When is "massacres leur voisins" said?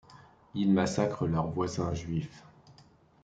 0.73-1.93